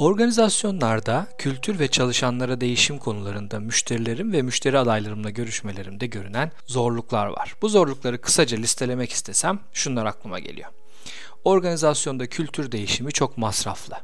[0.00, 7.54] Organizasyonlarda kültür ve çalışanlara değişim konularında müşterilerim ve müşteri adaylarımla görüşmelerimde görünen zorluklar var.
[7.62, 10.70] Bu zorlukları kısaca listelemek istesem şunlar aklıma geliyor.
[11.44, 13.94] Organizasyonda kültür değişimi çok masraflı.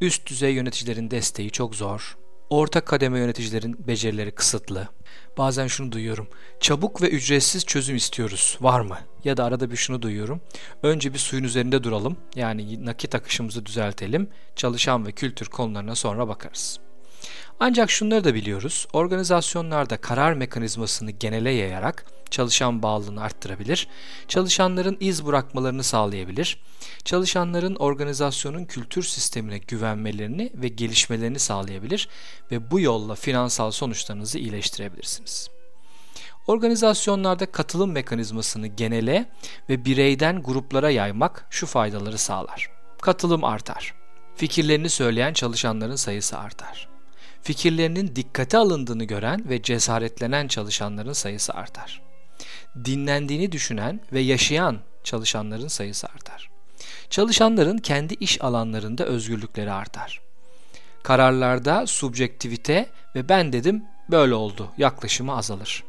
[0.00, 2.16] Üst düzey yöneticilerin desteği çok zor.
[2.50, 4.88] Orta kademe yöneticilerin becerileri kısıtlı.
[5.38, 6.28] Bazen şunu duyuyorum.
[6.60, 8.58] Çabuk ve ücretsiz çözüm istiyoruz.
[8.60, 8.98] Var mı?
[9.24, 10.40] Ya da arada bir şunu duyuyorum.
[10.82, 12.16] Önce bir suyun üzerinde duralım.
[12.34, 14.28] Yani nakit akışımızı düzeltelim.
[14.56, 16.80] Çalışan ve kültür konularına sonra bakarız.
[17.60, 18.86] Ancak şunları da biliyoruz.
[18.92, 23.88] Organizasyonlarda karar mekanizmasını genele yayarak çalışan bağlılığını arttırabilir,
[24.28, 26.58] çalışanların iz bırakmalarını sağlayabilir,
[27.04, 32.08] çalışanların organizasyonun kültür sistemine güvenmelerini ve gelişmelerini sağlayabilir
[32.50, 35.48] ve bu yolla finansal sonuçlarınızı iyileştirebilirsiniz.
[36.46, 39.30] Organizasyonlarda katılım mekanizmasını genele
[39.68, 42.70] ve bireyden gruplara yaymak şu faydaları sağlar.
[43.02, 43.94] Katılım artar.
[44.36, 46.89] Fikirlerini söyleyen çalışanların sayısı artar
[47.42, 52.02] fikirlerinin dikkate alındığını gören ve cesaretlenen çalışanların sayısı artar.
[52.84, 56.50] Dinlendiğini düşünen ve yaşayan çalışanların sayısı artar.
[57.10, 60.20] Çalışanların kendi iş alanlarında özgürlükleri artar.
[61.02, 65.84] Kararlarda subjektivite ve ben dedim böyle oldu yaklaşımı azalır.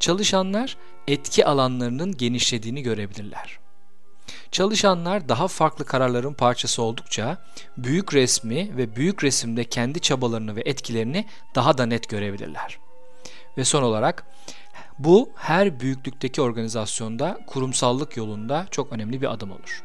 [0.00, 0.76] Çalışanlar
[1.08, 3.58] etki alanlarının genişlediğini görebilirler.
[4.56, 7.38] Çalışanlar daha farklı kararların parçası oldukça
[7.76, 12.78] büyük resmi ve büyük resimde kendi çabalarını ve etkilerini daha da net görebilirler.
[13.58, 14.24] Ve son olarak
[14.98, 19.82] bu her büyüklükteki organizasyonda kurumsallık yolunda çok önemli bir adım olur.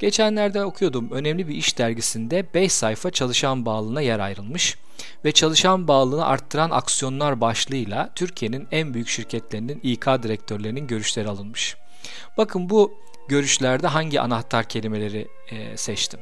[0.00, 4.78] Geçenlerde okuyordum önemli bir iş dergisinde 5 sayfa çalışan bağlılığına yer ayrılmış
[5.24, 11.76] ve çalışan bağlılığını arttıran aksiyonlar başlığıyla Türkiye'nin en büyük şirketlerinin İK direktörlerinin görüşleri alınmış.
[12.36, 16.20] Bakın bu görüşlerde hangi anahtar kelimeleri e, seçtim?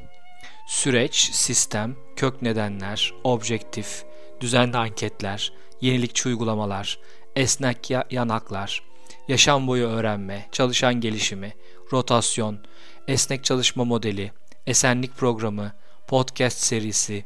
[0.68, 4.04] Süreç, sistem, kök nedenler, objektif,
[4.40, 6.98] düzenli anketler, yenilikçi uygulamalar,
[7.36, 8.82] esnek yanaklar,
[9.28, 11.54] yaşam boyu öğrenme, çalışan gelişimi,
[11.92, 12.58] rotasyon,
[13.08, 14.32] esnek çalışma modeli,
[14.66, 15.72] esenlik programı,
[16.06, 17.25] podcast serisi,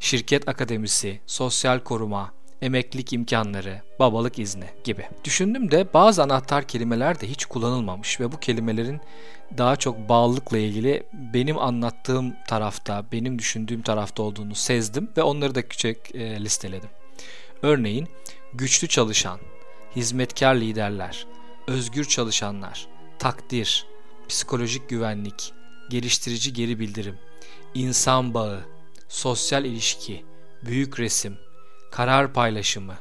[0.00, 5.08] şirket akademisi, sosyal koruma, emeklilik imkanları, babalık izni gibi.
[5.24, 9.00] Düşündüm de bazı anahtar kelimeler de hiç kullanılmamış ve bu kelimelerin
[9.58, 15.68] daha çok bağlılıkla ilgili benim anlattığım tarafta, benim düşündüğüm tarafta olduğunu sezdim ve onları da
[15.68, 16.90] küçük e, listeledim.
[17.62, 18.08] Örneğin
[18.54, 19.40] güçlü çalışan,
[19.96, 21.26] hizmetkar liderler,
[21.66, 22.86] özgür çalışanlar,
[23.18, 23.86] takdir,
[24.28, 25.52] psikolojik güvenlik,
[25.90, 27.18] geliştirici geri bildirim,
[27.74, 28.60] insan bağı,
[29.08, 30.24] sosyal ilişki,
[30.62, 31.38] büyük resim,
[31.92, 32.94] karar paylaşımı,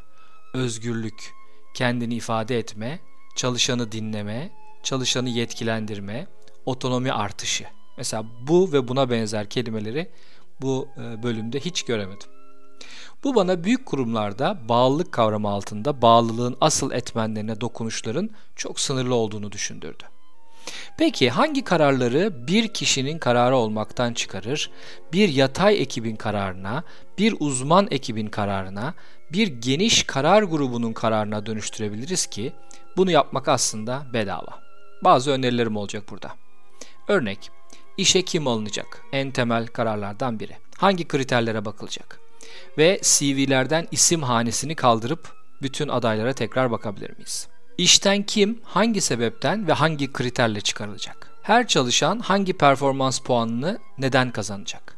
[0.54, 1.34] özgürlük,
[1.74, 3.00] kendini ifade etme,
[3.36, 4.52] çalışanı dinleme,
[4.84, 6.28] çalışanı yetkilendirme,
[6.66, 7.66] otonomi artışı.
[7.98, 10.12] Mesela bu ve buna benzer kelimeleri
[10.62, 12.28] bu e, bölümde hiç göremedim.
[13.24, 20.04] Bu bana büyük kurumlarda bağlılık kavramı altında bağlılığın asıl etmenlerine dokunuşların çok sınırlı olduğunu düşündürdü.
[20.98, 24.70] Peki hangi kararları bir kişinin kararı olmaktan çıkarır,
[25.14, 26.84] bir yatay ekibin kararına,
[27.18, 28.94] bir uzman ekibin kararına,
[29.34, 32.54] bir geniş karar grubunun kararına dönüştürebiliriz ki
[32.98, 34.62] bunu yapmak aslında bedava.
[35.04, 36.32] Bazı önerilerim olacak burada.
[37.08, 37.50] Örnek,
[37.98, 39.02] işe kim alınacak?
[39.12, 40.58] En temel kararlardan biri.
[40.78, 42.20] Hangi kriterlere bakılacak?
[42.78, 47.48] Ve CV'lerden isim hanesini kaldırıp bütün adaylara tekrar bakabilir miyiz?
[47.78, 51.32] İşten kim, hangi sebepten ve hangi kriterle çıkarılacak?
[51.42, 54.98] Her çalışan hangi performans puanını neden kazanacak?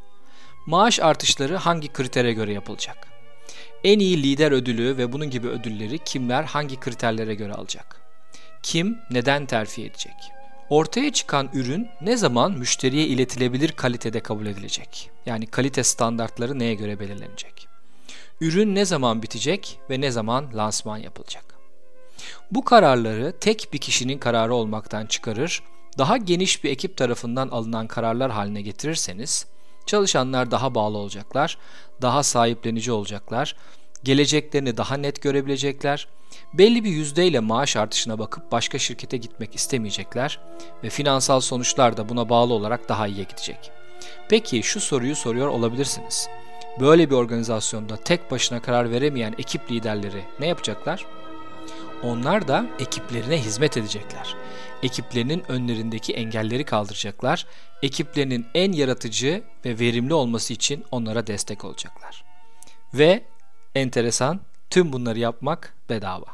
[0.65, 3.07] Maaş artışları hangi kritere göre yapılacak?
[3.83, 8.01] En iyi lider ödülü ve bunun gibi ödülleri kimler hangi kriterlere göre alacak?
[8.63, 10.15] Kim neden terfi edecek?
[10.69, 15.09] Ortaya çıkan ürün ne zaman müşteriye iletilebilir kalitede kabul edilecek?
[15.25, 17.67] Yani kalite standartları neye göre belirlenecek?
[18.41, 21.52] Ürün ne zaman bitecek ve ne zaman lansman yapılacak?
[22.51, 25.63] Bu kararları tek bir kişinin kararı olmaktan çıkarır,
[25.97, 29.45] daha geniş bir ekip tarafından alınan kararlar haline getirirseniz,
[29.85, 31.57] çalışanlar daha bağlı olacaklar,
[32.01, 33.55] daha sahiplenici olacaklar,
[34.03, 36.07] geleceklerini daha net görebilecekler,
[36.53, 40.39] belli bir yüzdeyle maaş artışına bakıp başka şirkete gitmek istemeyecekler
[40.83, 43.71] ve finansal sonuçlar da buna bağlı olarak daha iyiye gidecek.
[44.29, 46.29] Peki şu soruyu soruyor olabilirsiniz.
[46.79, 51.05] Böyle bir organizasyonda tek başına karar veremeyen ekip liderleri ne yapacaklar?
[52.03, 54.35] Onlar da ekiplerine hizmet edecekler.
[54.83, 57.45] Ekiplerinin önlerindeki engelleri kaldıracaklar.
[57.81, 62.23] Ekiplerinin en yaratıcı ve verimli olması için onlara destek olacaklar.
[62.93, 63.23] Ve
[63.75, 66.25] enteresan tüm bunları yapmak bedava.